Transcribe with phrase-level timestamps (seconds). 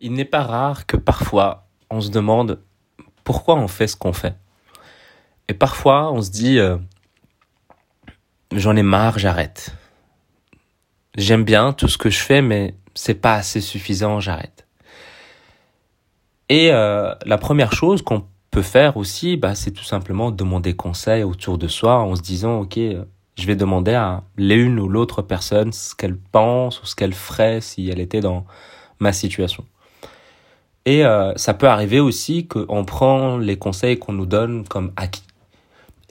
[0.00, 2.60] Il n'est pas rare que parfois on se demande
[3.24, 4.34] pourquoi on fait ce qu'on fait.
[5.48, 6.76] Et parfois on se dit euh,
[8.52, 9.74] j'en ai marre, j'arrête.
[11.16, 14.66] J'aime bien tout ce que je fais, mais c'est pas assez suffisant, j'arrête.
[16.48, 21.22] Et euh, la première chose qu'on peut faire aussi, bah, c'est tout simplement demander conseil
[21.22, 25.72] autour de soi en se disant ok, je vais demander à l'une ou l'autre personne
[25.72, 28.46] ce qu'elle pense ou ce qu'elle ferait si elle était dans
[28.98, 29.64] ma situation.
[30.86, 35.24] Et euh, ça peut arriver aussi qu'on prend les conseils qu'on nous donne comme acquis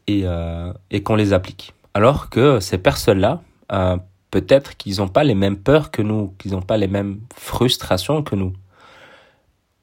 [0.08, 1.74] et, euh, et qu'on les applique.
[1.94, 3.98] Alors que ces personnes-là, euh,
[4.32, 8.22] peut-être qu'ils n'ont pas les mêmes peurs que nous, qu'ils n'ont pas les mêmes frustrations
[8.22, 8.52] que nous.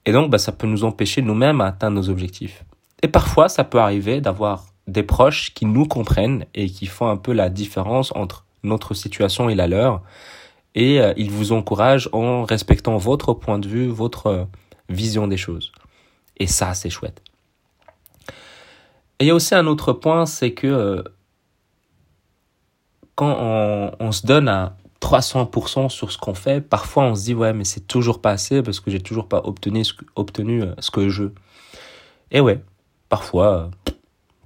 [0.05, 2.65] Et donc, bah, ça peut nous empêcher nous-mêmes à atteindre nos objectifs.
[3.03, 7.17] Et parfois, ça peut arriver d'avoir des proches qui nous comprennent et qui font un
[7.17, 10.03] peu la différence entre notre situation et la leur.
[10.75, 14.49] Et euh, ils vous encouragent en respectant votre point de vue, votre
[14.89, 15.73] vision des choses.
[16.37, 17.23] Et ça, c'est chouette.
[19.19, 21.03] Et il y a aussi un autre point, c'est que euh,
[23.15, 27.53] quand on, se donne à 300% sur ce qu'on fait, parfois on se dit ouais
[27.53, 30.91] mais c'est toujours pas assez parce que j'ai toujours pas obtenu ce, obtenu euh, ce
[30.91, 31.35] que je veux.
[32.31, 32.65] Et ouais,
[33.09, 33.71] parfois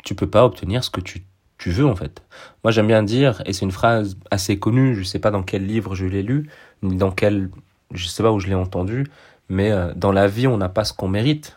[0.05, 1.25] tu peux pas obtenir ce que tu,
[1.59, 2.23] tu veux en fait.
[2.65, 5.67] Moi j'aime bien dire, et c'est une phrase assez connue, je sais pas dans quel
[5.67, 6.51] livre je l'ai lu,
[6.83, 7.51] ni dans quel,
[7.93, 9.07] je sais pas où je l'ai entendu,
[9.49, 11.57] mais euh, dans la vie, on n'a pas ce qu'on mérite.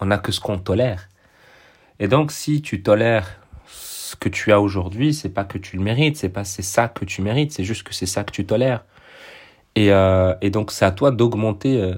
[0.00, 1.08] On n'a que ce qu'on tolère.
[2.00, 5.82] Et donc, si tu tolères ce que tu as aujourd'hui, c'est pas que tu le
[5.82, 8.44] mérites, c'est pas c'est ça que tu mérites, c'est juste que c'est ça que tu
[8.44, 8.84] tolères.
[9.76, 11.94] Et, euh, et donc, c'est à toi d'augmenter euh,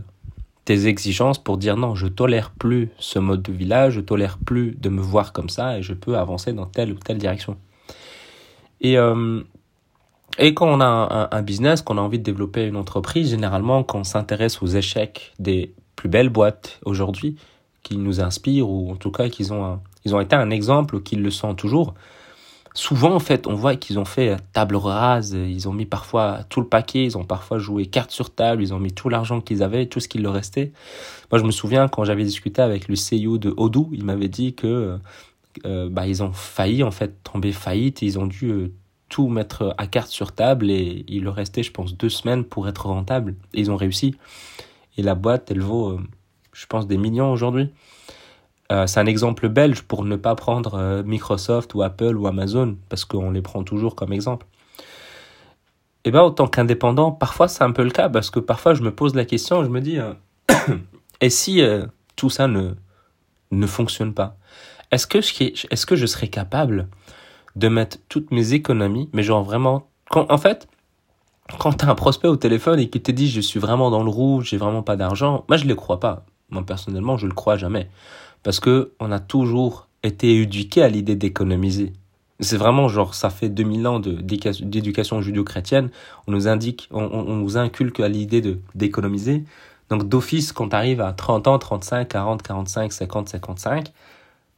[0.65, 4.39] tes exigences pour dire non, je tolère plus ce mode de vie là, je tolère
[4.39, 7.57] plus de me voir comme ça et je peux avancer dans telle ou telle direction.
[8.81, 8.99] Et
[10.39, 14.01] et quand on a un, business, qu'on a envie de développer une entreprise, généralement, quand
[14.01, 17.37] on s'intéresse aux échecs des plus belles boîtes aujourd'hui,
[17.83, 21.23] qui nous inspirent, ou en tout cas qu'ils ont, ils ont été un exemple, qu'ils
[21.23, 21.95] le sont toujours,
[22.75, 26.61] souvent, en fait, on voit qu'ils ont fait table rase, ils ont mis parfois tout
[26.61, 29.63] le paquet, ils ont parfois joué carte sur table, ils ont mis tout l'argent qu'ils
[29.63, 30.73] avaient, tout ce qu'il leur restait.
[31.31, 34.55] Moi, je me souviens, quand j'avais discuté avec le CEO de Odoo, il m'avait dit
[34.55, 34.99] que
[35.65, 38.51] euh, bah, ils ont failli, en fait, tomber faillite, ils ont dû...
[38.51, 38.73] Euh,
[39.15, 42.67] tout mettre à carte sur table et il leur restait, je pense, deux semaines pour
[42.67, 43.37] être rentable.
[43.53, 44.17] Et ils ont réussi.
[44.99, 46.01] Et la boîte, elle vaut, euh,
[46.53, 47.71] je pense, des millions aujourd'hui.
[48.73, 52.77] Euh, c'est un exemple belge pour ne pas prendre euh, Microsoft ou Apple ou Amazon,
[52.89, 54.47] parce qu'on les prend toujours comme exemple.
[56.05, 58.83] Et bien, en tant qu'indépendant, parfois c'est un peu le cas, parce que parfois je
[58.83, 59.99] me pose la question, je me dis,
[61.21, 61.63] et si
[62.17, 62.73] tout ça ne,
[63.53, 64.37] ne fonctionne pas?
[64.91, 66.89] Est-ce que, est-ce que je serais capable
[67.57, 70.69] de mettre toutes mes économies, mais genre vraiment, quand, en fait,
[71.59, 74.11] quand t'as un prospect au téléphone et qu'il te dit je suis vraiment dans le
[74.11, 76.25] rouge, j'ai vraiment pas d'argent, moi je le crois pas.
[76.51, 77.89] Moi personnellement, je le crois jamais.
[78.43, 81.93] Parce que on a toujours été éduqué à l'idée d'économiser.
[82.41, 85.91] C'est vraiment genre, ça fait 2000 ans d'éducation judéo-chrétienne.
[86.27, 89.45] On nous indique, on, on nous inculque à l'idée d'économiser.
[89.89, 93.93] Donc d'office, quand tu arrives à 30 ans, 35, 40, 45, 50, 55,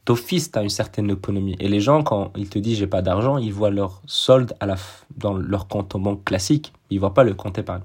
[0.07, 1.55] d'office, tu une certaine économie.
[1.59, 4.55] Et les gens, quand ils te disent j'ai pas d'argent, ils voient leur solde
[5.17, 6.73] dans leur compte en banque classique.
[6.89, 7.83] Ils voient pas le compte épargne.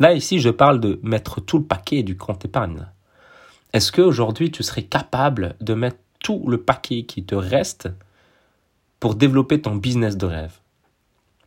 [0.00, 2.88] Là, ici, je parle de mettre tout le paquet du compte épargne.
[3.74, 7.88] Est-ce qu'aujourd'hui, tu serais capable de mettre tout le paquet qui te reste
[8.98, 10.58] pour développer ton business de rêve?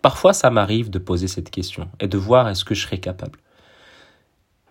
[0.04, 3.40] Parfois, ça m'arrive de poser cette question et de voir est-ce que je serais capable.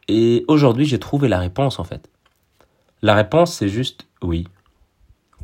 [0.07, 2.09] Et aujourd'hui, j'ai trouvé la réponse en fait.
[3.03, 4.47] La réponse, c'est juste oui.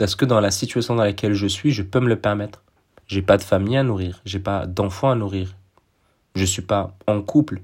[0.01, 2.63] Parce que dans la situation dans laquelle je suis, je peux me le permettre.
[3.07, 5.55] J'ai pas de famille à nourrir, j'ai pas d'enfants à nourrir.
[6.35, 7.61] Je suis pas en couple.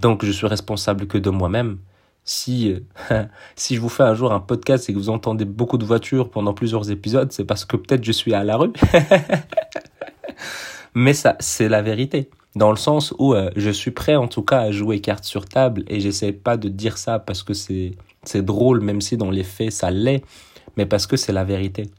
[0.00, 1.80] Donc je suis responsable que de moi-même.
[2.24, 2.74] Si
[3.56, 6.30] si je vous fais un jour un podcast et que vous entendez beaucoup de voitures
[6.30, 8.72] pendant plusieurs épisodes, c'est parce que peut-être je suis à la rue.
[10.94, 14.44] Mais ça c'est la vérité dans le sens où euh, je suis prêt en tout
[14.44, 17.96] cas à jouer carte sur table et j'essaie pas de dire ça parce que c'est
[18.22, 20.24] c'est drôle même si dans les faits ça l'est
[20.76, 21.90] mais parce que c'est la vérité.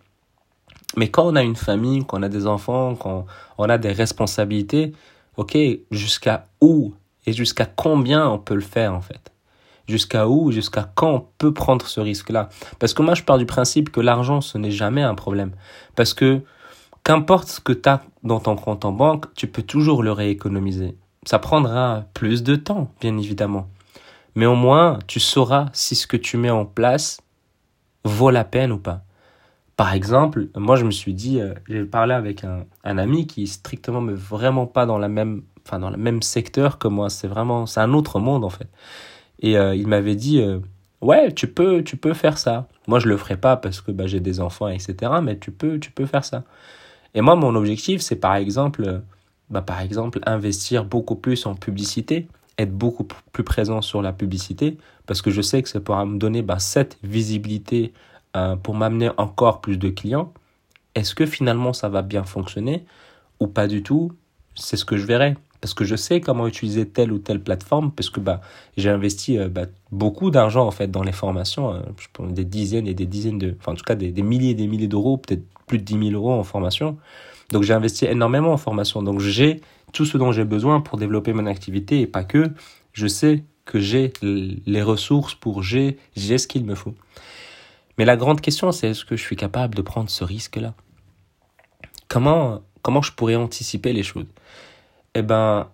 [0.97, 3.25] Mais quand on a une famille, quand on a des enfants, quand
[3.57, 4.93] on a des responsabilités,
[5.37, 5.57] ok,
[5.91, 6.93] jusqu'à où
[7.25, 9.31] et jusqu'à combien on peut le faire en fait?
[9.87, 12.49] Jusqu'à où, jusqu'à quand on peut prendre ce risque-là?
[12.79, 15.51] Parce que moi, je pars du principe que l'argent, ce n'est jamais un problème.
[15.95, 16.41] Parce que
[17.03, 20.97] qu'importe ce que tu as dans ton compte en banque, tu peux toujours le rééconomiser.
[21.25, 23.67] Ça prendra plus de temps, bien évidemment.
[24.33, 27.19] Mais au moins, tu sauras si ce que tu mets en place
[28.05, 29.03] vaut la peine ou pas.
[29.75, 33.43] Par exemple, moi je me suis dit, euh, j'ai parlé avec un, un, ami qui
[33.43, 37.09] est strictement mais vraiment pas dans la même, enfin dans le même secteur que moi.
[37.09, 38.69] C'est vraiment, c'est un autre monde en fait.
[39.41, 40.59] Et euh, il m'avait dit, euh,
[41.01, 42.67] ouais, tu peux, tu peux faire ça.
[42.87, 45.11] Moi, je le ferai pas parce que bah, j'ai des enfants, etc.
[45.21, 46.43] Mais tu peux, tu peux faire ça.
[47.13, 49.01] Et moi, mon objectif, c'est par exemple,
[49.49, 54.77] bah, par exemple, investir beaucoup plus en publicité, être beaucoup plus présent sur la publicité,
[55.05, 57.93] parce que je sais que ça pourra me donner bah, cette visibilité
[58.35, 60.33] euh, pour m'amener encore plus de clients.
[60.95, 62.85] Est-ce que finalement ça va bien fonctionner
[63.39, 64.13] ou pas du tout?
[64.55, 65.35] C'est ce que je verrai
[65.65, 68.39] parce que je sais comment utiliser telle ou telle plateforme, parce que bah,
[68.77, 72.93] j'ai investi euh, bah, beaucoup d'argent en fait dans les formations, euh, des dizaines et
[72.93, 75.79] des dizaines de, enfin en tout cas des, milliers et des milliers d'euros, peut-être plus
[75.79, 76.99] de 10 000 euros en formation.
[77.51, 79.03] Donc j'ai investi énormément en formation.
[79.03, 79.61] Donc j'ai
[79.93, 82.51] tout ce dont j'ai besoin pour développer mon activité et pas que.
[82.93, 86.95] Je sais que j'ai les ressources pour j'ai j'ai ce qu'il me faut.
[87.97, 90.73] Mais la grande question c'est est-ce que je suis capable de prendre ce risque-là?
[92.07, 94.27] Comment comment je pourrais anticiper les choses?
[95.15, 95.69] Eh ben,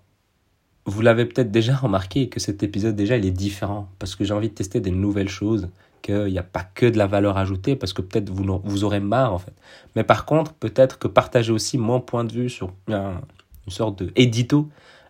[0.86, 4.34] vous l'avez peut-être déjà remarqué que cet épisode déjà il est différent parce que j'ai
[4.34, 5.70] envie de tester des nouvelles choses,
[6.02, 9.00] qu'il n'y a pas que de la valeur ajoutée parce que peut-être vous, vous aurez
[9.00, 9.54] marre en fait.
[9.96, 13.22] Mais par contre, peut-être que partager aussi mon point de vue sur une
[13.68, 14.70] sorte de édito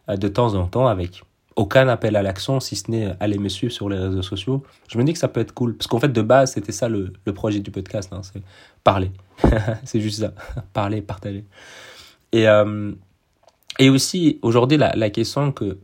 [0.09, 1.23] euh, de temps en temps avec
[1.55, 4.63] aucun appel à l'action si ce n'est aller me suivre sur les réseaux sociaux.
[4.87, 6.89] Je me dis que ça peut être cool parce qu'en fait de base c'était ça
[6.89, 8.41] le, projet du podcast, hein, c'est
[8.83, 9.11] parler.
[9.83, 10.33] c'est juste ça,
[10.73, 11.45] parler, partager.
[12.31, 12.93] Et euh,
[13.79, 15.77] et aussi, aujourd'hui, la, la, question que,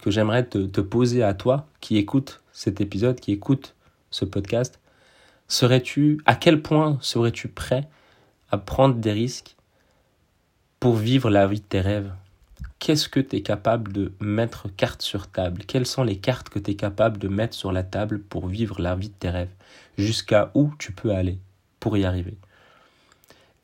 [0.00, 3.74] que j'aimerais te, te, poser à toi, qui écoute cet épisode, qui écoute
[4.12, 4.78] ce podcast,
[5.48, 7.88] serais-tu, à quel point serais-tu prêt
[8.52, 9.56] à prendre des risques
[10.78, 12.12] pour vivre la vie de tes rêves?
[12.78, 15.62] Qu'est-ce que tu es capable de mettre carte sur table?
[15.66, 18.80] Quelles sont les cartes que tu es capable de mettre sur la table pour vivre
[18.80, 19.52] la vie de tes rêves?
[19.98, 21.38] Jusqu'à où tu peux aller
[21.80, 22.36] pour y arriver?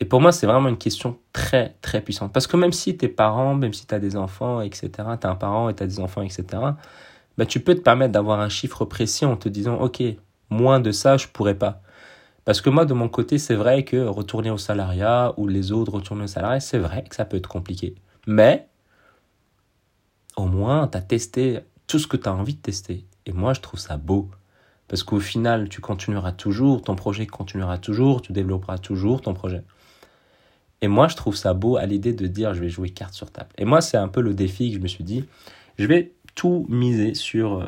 [0.01, 2.33] Et pour moi, c'est vraiment une question très, très puissante.
[2.33, 4.91] Parce que même si tes parents, même si tu as des enfants, etc.,
[5.21, 6.45] tu as un parent et tu as des enfants, etc.,
[7.37, 10.03] bah, tu peux te permettre d'avoir un chiffre précis en te disant, OK,
[10.51, 11.83] moins de ça, je pourrais pas.
[12.45, 15.93] Parce que moi, de mon côté, c'est vrai que retourner au salariat ou les autres
[15.93, 17.95] retourner au salariat, c'est vrai que ça peut être compliqué.
[18.27, 18.69] Mais,
[20.37, 23.05] au moins, tu as testé tout ce que tu as envie de tester.
[23.27, 24.31] Et moi, je trouve ça beau.
[24.89, 29.63] Parce qu'au final, tu continueras toujours, ton projet continuera toujours, tu développeras toujours ton projet.
[30.81, 33.31] Et moi, je trouve ça beau à l'idée de dire je vais jouer carte sur
[33.31, 33.51] table.
[33.59, 35.25] Et moi, c'est un peu le défi que je me suis dit.
[35.79, 37.67] Je vais tout miser sur euh,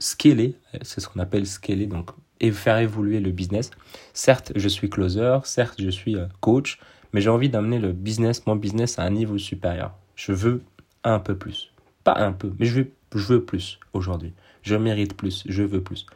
[0.00, 2.10] scaler, c'est ce qu'on appelle scaler, donc
[2.40, 3.70] et faire évoluer le business.
[4.12, 6.80] Certes, je suis closer, certes, je suis euh, coach,
[7.12, 9.94] mais j'ai envie d'amener le business, mon business à un niveau supérieur.
[10.16, 10.62] Je veux
[11.04, 11.70] un peu plus.
[12.02, 14.32] Pas un peu, mais je veux, je veux plus aujourd'hui.
[14.62, 16.06] Je mérite plus, je veux plus.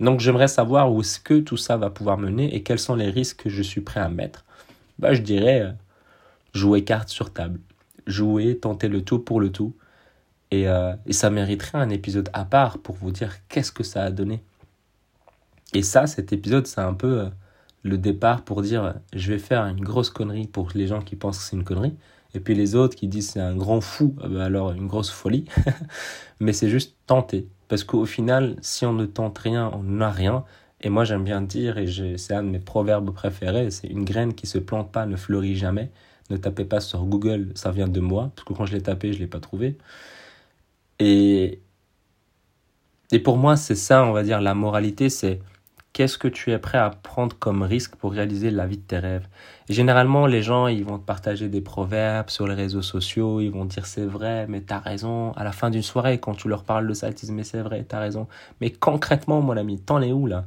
[0.00, 3.10] Donc j'aimerais savoir où est-ce que tout ça va pouvoir mener et quels sont les
[3.10, 4.46] risques que je suis prêt à mettre
[4.98, 5.72] bah, je dirais euh,
[6.54, 7.60] jouer carte sur table.
[8.06, 9.74] Jouer, tenter le tout pour le tout.
[10.50, 14.04] Et, euh, et ça mériterait un épisode à part pour vous dire qu'est-ce que ça
[14.04, 14.42] a donné.
[15.74, 17.28] Et ça, cet épisode, c'est un peu euh,
[17.82, 21.38] le départ pour dire je vais faire une grosse connerie pour les gens qui pensent
[21.38, 21.96] que c'est une connerie.
[22.34, 25.46] Et puis les autres qui disent c'est un grand fou, bah, alors une grosse folie.
[26.40, 27.48] Mais c'est juste tenter.
[27.68, 30.44] Parce qu'au final, si on ne tente rien, on n'a rien.
[30.82, 31.86] Et moi, j'aime bien dire, et
[32.18, 35.56] c'est un de mes proverbes préférés, c'est une graine qui se plante pas ne fleurit
[35.56, 35.90] jamais.
[36.30, 39.12] Ne tapez pas sur Google, ça vient de moi, parce que quand je l'ai tapé,
[39.12, 39.78] je l'ai pas trouvé.
[40.98, 41.60] Et,
[43.12, 45.40] et pour moi, c'est ça, on va dire, la moralité, c'est
[45.92, 48.98] qu'est-ce que tu es prêt à prendre comme risque pour réaliser la vie de tes
[48.98, 49.28] rêves.
[49.68, 53.50] Et généralement, les gens, ils vont te partager des proverbes sur les réseaux sociaux, ils
[53.50, 55.32] vont dire c'est vrai, mais t'as raison.
[55.32, 58.00] À la fin d'une soirée, quand tu leur parles de ça, mais c'est vrai, t'as
[58.00, 58.28] raison.
[58.60, 60.46] Mais concrètement, mon ami, t'en es où là?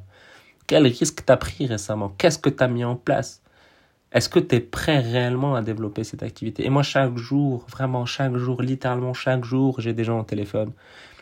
[0.68, 2.10] Quel risque tu as pris récemment?
[2.18, 3.42] Qu'est-ce que tu as mis en place?
[4.12, 6.66] Est-ce que tu es prêt réellement à développer cette activité?
[6.66, 10.72] Et moi, chaque jour, vraiment chaque jour, littéralement chaque jour, j'ai des gens au téléphone.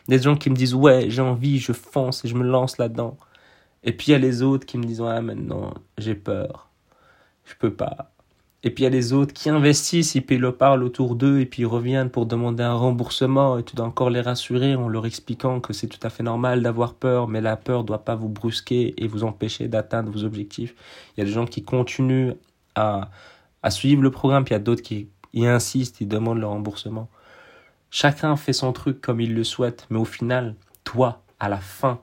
[0.08, 3.18] Des gens qui me disent Ouais, j'ai envie, je fonce et je me lance là-dedans.
[3.84, 6.70] Et puis il y a les autres qui me disent Ouais, maintenant, j'ai peur.
[7.44, 8.10] Je peux pas.
[8.64, 11.14] Et puis il y a les autres qui investissent et puis ils le parlent autour
[11.14, 14.74] d'eux et puis ils reviennent pour demander un remboursement et tu dois encore les rassurer
[14.74, 17.86] en leur expliquant que c'est tout à fait normal d'avoir peur, mais la peur ne
[17.86, 20.74] doit pas vous brusquer et vous empêcher d'atteindre vos objectifs.
[21.16, 22.32] Il y a des gens qui continuent
[23.62, 26.46] à, suivre le programme, puis il y a d'autres qui y insistent, ils demandent le
[26.46, 27.08] remboursement.
[27.90, 30.54] Chacun fait son truc comme il le souhaite, mais au final,
[30.84, 32.00] toi, à la fin,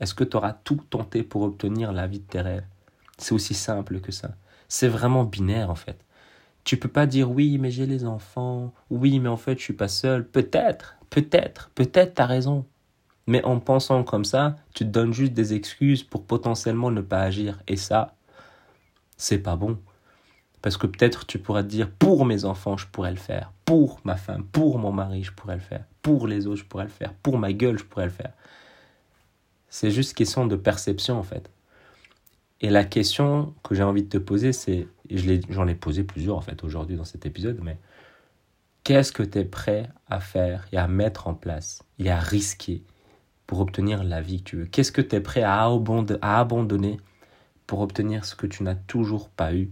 [0.00, 2.66] est-ce que tu auras tout tenté pour obtenir la vie de tes rêves?
[3.18, 4.30] C'est aussi simple que ça
[4.70, 5.98] c'est vraiment binaire en fait.
[6.64, 9.74] Tu peux pas dire oui, mais j'ai les enfants, oui, mais en fait je suis
[9.74, 10.26] pas seul.
[10.26, 12.64] Peut-être, peut-être, peut-être t'as raison.
[13.26, 17.20] Mais en pensant comme ça, tu te donnes juste des excuses pour potentiellement ne pas
[17.20, 17.62] agir.
[17.68, 18.14] Et ça,
[19.16, 19.78] c'est pas bon.
[20.62, 23.52] Parce que peut-être tu pourrais te dire pour mes enfants, je pourrais le faire.
[23.64, 25.84] Pour ma femme, pour mon mari, je pourrais le faire.
[26.02, 27.14] Pour les autres, je pourrais le faire.
[27.14, 28.32] Pour ma gueule, je pourrais le faire.
[29.68, 31.50] C'est juste question de perception en fait.
[32.60, 36.36] Et la question que j'ai envie de te poser, c'est, j'en ai, ai posé plusieurs
[36.36, 37.78] en fait aujourd'hui dans cet épisode, mais
[38.84, 42.82] qu'est-ce que tu es prêt à faire et à mettre en place et à risquer
[43.46, 44.66] pour obtenir la vie que tu veux?
[44.66, 47.00] Qu'est-ce que tu es prêt à abandonner
[47.66, 49.70] pour obtenir ce que tu n'as toujours pas eu?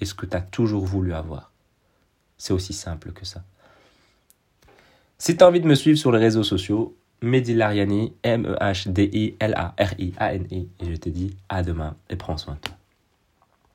[0.00, 1.52] Et ce que tu as toujours voulu avoir
[2.38, 3.42] C'est aussi simple que ça.
[5.18, 10.68] Si tu as envie de me suivre sur les réseaux sociaux, Mehdi Lariani, M-E-H-D-I-L-A-R-I-A-N-I.
[10.80, 12.75] Et je te dis à demain et prends soin de toi.